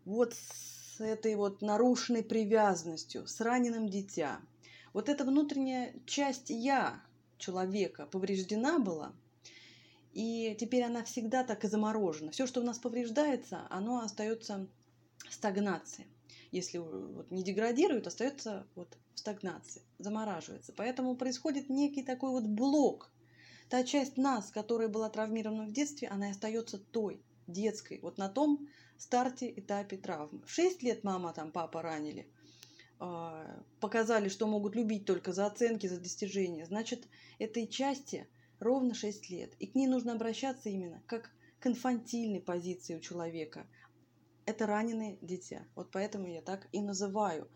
Вот 0.04 0.34
с 0.34 1.00
этой 1.00 1.34
вот 1.36 1.62
нарушенной 1.62 2.22
привязанностью, 2.22 3.26
с 3.26 3.40
раненым 3.40 3.88
дитя. 3.88 4.40
Вот 4.92 5.08
эта 5.08 5.24
внутренняя 5.24 5.94
часть 6.06 6.50
«я» 6.50 7.02
человека 7.38 8.06
повреждена 8.06 8.78
была, 8.78 9.12
и 10.12 10.56
теперь 10.60 10.82
она 10.82 11.02
всегда 11.04 11.44
так 11.44 11.64
и 11.64 11.68
заморожена. 11.68 12.30
Все, 12.30 12.46
что 12.46 12.60
у 12.60 12.64
нас 12.64 12.78
повреждается, 12.78 13.66
оно 13.70 14.00
остается 14.00 14.66
в 15.28 15.32
стагнации. 15.32 16.06
Если 16.52 16.78
вот 16.78 17.30
не 17.30 17.42
деградирует, 17.42 18.06
остается 18.06 18.66
вот 18.76 18.96
в 19.14 19.18
стагнации, 19.18 19.82
замораживается. 19.98 20.72
Поэтому 20.76 21.16
происходит 21.16 21.68
некий 21.68 22.02
такой 22.02 22.30
вот 22.30 22.44
блок. 22.44 23.10
Та 23.68 23.82
часть 23.84 24.16
нас, 24.16 24.50
которая 24.50 24.88
была 24.88 25.08
травмирована 25.08 25.64
в 25.64 25.72
детстве, 25.72 26.08
она 26.08 26.30
остается 26.30 26.78
той, 26.78 27.20
детской, 27.46 27.98
вот 28.02 28.18
на 28.18 28.28
том 28.28 28.68
старте 28.98 29.50
этапе 29.50 29.96
травмы. 29.96 30.42
В 30.46 30.50
6 30.50 30.82
лет 30.82 31.02
мама, 31.02 31.32
там, 31.32 31.50
папа 31.50 31.82
ранили, 31.82 32.28
а, 33.00 33.64
показали, 33.80 34.28
что 34.28 34.46
могут 34.46 34.76
любить 34.76 35.06
только 35.06 35.32
за 35.32 35.46
оценки, 35.46 35.86
за 35.88 35.98
достижения. 35.98 36.66
Значит, 36.66 37.08
этой 37.38 37.66
части– 37.66 38.28
ровно 38.62 38.94
6 38.94 39.28
лет. 39.30 39.54
И 39.58 39.66
к 39.66 39.74
ней 39.74 39.86
нужно 39.86 40.12
обращаться 40.12 40.68
именно 40.68 41.02
как 41.06 41.30
к 41.60 41.66
инфантильной 41.66 42.40
позиции 42.40 42.94
у 42.94 43.00
человека. 43.00 43.66
Это 44.52 44.66
раненое 44.66 45.16
дитя. 45.22 45.64
Вот 45.74 45.90
поэтому 45.90 46.26
я 46.26 46.42
так 46.42 46.68
и 46.72 46.82
называю 46.82 47.48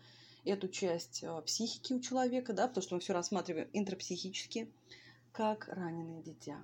эту 0.43 0.67
часть 0.67 1.23
а, 1.23 1.39
психики 1.43 1.93
у 1.93 1.99
человека, 1.99 2.53
да, 2.53 2.67
потому 2.67 2.81
что 2.81 2.95
мы 2.95 3.01
все 3.01 3.13
рассматриваем 3.13 3.69
интрапсихически, 3.71 4.73
как 5.31 5.67
раненое 5.67 6.23
дитя. 6.23 6.57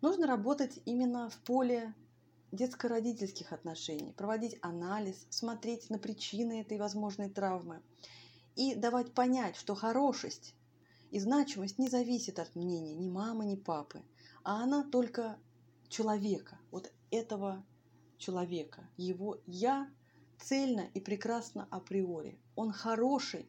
Нужно 0.00 0.26
работать 0.26 0.80
именно 0.86 1.28
в 1.28 1.36
поле 1.40 1.94
детско-родительских 2.50 3.52
отношений, 3.52 4.14
проводить 4.14 4.56
анализ, 4.62 5.26
смотреть 5.28 5.90
на 5.90 5.98
причины 5.98 6.62
этой 6.62 6.78
возможной 6.78 7.28
травмы 7.28 7.82
и 8.54 8.74
давать 8.74 9.12
понять, 9.12 9.56
что 9.56 9.74
хорошесть 9.74 10.54
и 11.10 11.18
значимость 11.18 11.78
не 11.78 11.90
зависит 11.90 12.38
от 12.38 12.56
мнения 12.56 12.94
ни 12.94 13.10
мамы, 13.10 13.44
ни 13.44 13.56
папы, 13.56 14.02
а 14.44 14.62
она 14.62 14.82
только 14.82 15.38
человека, 15.90 16.58
вот 16.70 16.90
этого 17.10 17.62
человека. 18.18 18.88
Его 18.96 19.40
«я» 19.46 19.90
цельно 20.38 20.88
и 20.94 21.00
прекрасно 21.00 21.66
априори. 21.70 22.38
Он 22.54 22.72
хороший 22.72 23.46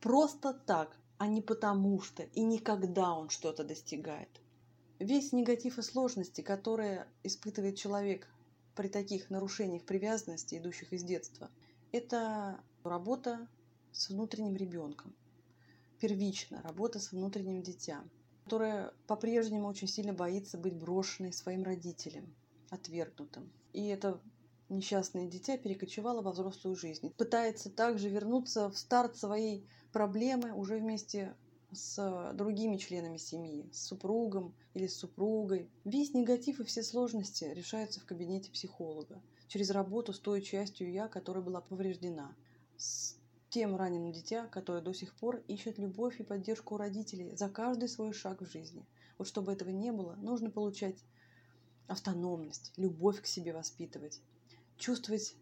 просто 0.00 0.52
так, 0.52 0.98
а 1.18 1.26
не 1.26 1.40
потому 1.40 2.00
что 2.00 2.22
и 2.22 2.42
никогда 2.42 3.12
он 3.12 3.28
что-то 3.28 3.64
достигает. 3.64 4.40
Весь 4.98 5.32
негатив 5.32 5.78
и 5.78 5.82
сложности, 5.82 6.40
которые 6.40 7.06
испытывает 7.22 7.76
человек 7.76 8.28
при 8.74 8.88
таких 8.88 9.30
нарушениях 9.30 9.84
привязанности, 9.84 10.56
идущих 10.56 10.92
из 10.92 11.02
детства, 11.02 11.50
это 11.92 12.60
работа 12.82 13.48
с 13.92 14.08
внутренним 14.08 14.56
ребенком– 14.56 15.14
первично 15.98 16.62
работа 16.62 16.98
с 17.00 17.12
внутренним 17.12 17.62
дитям, 17.62 18.10
которое 18.44 18.92
по-прежнему 19.06 19.68
очень 19.68 19.88
сильно 19.88 20.12
боится 20.12 20.58
быть 20.58 20.74
брошенной 20.74 21.32
своим 21.32 21.62
родителям, 21.62 22.34
отвергнутым. 22.70 23.50
И 23.72 23.86
это 23.86 24.20
несчастное 24.68 25.26
дитя 25.26 25.56
перекочевало 25.56 26.22
во 26.22 26.32
взрослую 26.32 26.76
жизнь. 26.76 27.12
Пытается 27.16 27.70
также 27.70 28.08
вернуться 28.08 28.70
в 28.70 28.78
старт 28.78 29.16
своей 29.16 29.66
проблемы 29.92 30.52
уже 30.52 30.78
вместе 30.78 31.36
с 31.72 32.32
другими 32.34 32.76
членами 32.76 33.16
семьи, 33.16 33.68
с 33.72 33.86
супругом 33.86 34.54
или 34.74 34.86
с 34.86 34.96
супругой. 34.96 35.68
Весь 35.84 36.14
негатив 36.14 36.60
и 36.60 36.64
все 36.64 36.82
сложности 36.82 37.44
решаются 37.44 38.00
в 38.00 38.04
кабинете 38.04 38.50
психолога 38.50 39.20
через 39.48 39.70
работу 39.70 40.12
с 40.12 40.18
той 40.18 40.42
частью 40.42 40.90
«я», 40.90 41.08
которая 41.08 41.42
была 41.42 41.60
повреждена, 41.60 42.34
с 42.76 43.16
тем 43.48 43.76
раненым 43.76 44.12
дитя, 44.12 44.46
которое 44.48 44.82
до 44.82 44.92
сих 44.92 45.14
пор 45.14 45.42
ищет 45.48 45.78
любовь 45.78 46.20
и 46.20 46.24
поддержку 46.24 46.74
у 46.74 46.78
родителей 46.78 47.34
за 47.36 47.48
каждый 47.48 47.88
свой 47.88 48.12
шаг 48.12 48.42
в 48.42 48.50
жизни. 48.50 48.84
Вот 49.18 49.28
чтобы 49.28 49.52
этого 49.52 49.70
не 49.70 49.92
было, 49.92 50.14
нужно 50.16 50.50
получать 50.50 50.96
автономность, 51.88 52.72
любовь 52.76 53.20
к 53.20 53.26
себе 53.26 53.52
воспитывать, 53.52 54.20
чувствовать 54.76 55.34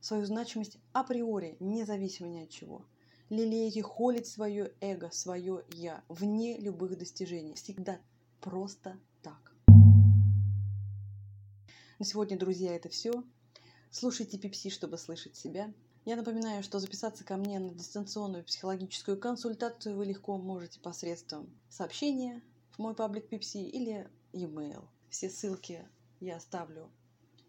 свою 0.00 0.24
значимость 0.26 0.78
априори, 0.92 1.56
независимо 1.60 2.28
ни 2.28 2.40
от 2.40 2.50
чего. 2.50 2.84
Лелеять 3.28 3.76
и 3.76 3.82
холить 3.82 4.26
свое 4.26 4.72
эго, 4.80 5.10
свое 5.10 5.64
«я», 5.72 6.04
вне 6.08 6.58
любых 6.58 6.96
достижений. 6.96 7.54
Всегда 7.54 7.98
просто 8.40 8.96
так. 9.22 9.52
На 11.98 12.04
сегодня, 12.04 12.38
друзья, 12.38 12.76
это 12.76 12.88
все. 12.88 13.24
Слушайте 13.90 14.38
Пипси, 14.38 14.70
чтобы 14.70 14.98
слышать 14.98 15.34
себя. 15.34 15.72
Я 16.04 16.14
напоминаю, 16.14 16.62
что 16.62 16.78
записаться 16.78 17.24
ко 17.24 17.36
мне 17.36 17.58
на 17.58 17.70
дистанционную 17.70 18.44
психологическую 18.44 19.18
консультацию 19.18 19.96
вы 19.96 20.04
легко 20.04 20.38
можете 20.38 20.78
посредством 20.78 21.50
сообщения 21.68 22.42
в 22.70 22.78
мой 22.78 22.94
паблик 22.94 23.28
Пипси 23.28 23.68
или 23.68 24.08
e-mail. 24.32 24.84
Все 25.10 25.30
ссылки 25.30 25.86
я 26.20 26.36
оставлю 26.36 26.90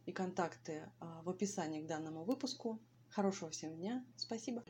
и 0.06 0.12
контакты 0.12 0.90
а, 1.00 1.22
в 1.24 1.30
описании 1.30 1.82
к 1.82 1.88
данному 1.88 2.24
выпуску. 2.24 2.80
Хорошего 3.10 3.52
всем 3.52 3.76
дня. 3.76 4.06
Спасибо. 4.18 4.64